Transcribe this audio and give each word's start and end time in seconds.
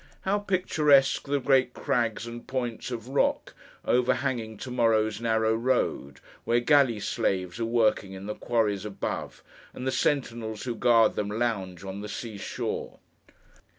How 0.21 0.39
picturesque 0.39 1.27
the 1.27 1.39
great 1.39 1.75
crags 1.75 2.25
and 2.25 2.47
points 2.47 2.89
of 2.89 3.09
rock 3.09 3.53
overhanging 3.85 4.57
to 4.57 4.71
morrow's 4.71 5.21
narrow 5.21 5.53
road, 5.53 6.19
where 6.43 6.59
galley 6.59 6.99
slaves 6.99 7.59
are 7.59 7.65
working 7.65 8.13
in 8.13 8.25
the 8.25 8.33
quarries 8.33 8.83
above, 8.83 9.43
and 9.75 9.85
the 9.85 9.91
sentinels 9.91 10.63
who 10.63 10.73
guard 10.73 11.13
them 11.13 11.29
lounge 11.29 11.83
on 11.83 12.01
the 12.01 12.09
sea 12.09 12.39
shore! 12.39 12.97